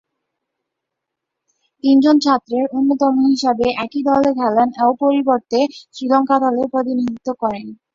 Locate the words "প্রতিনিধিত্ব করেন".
6.73-7.65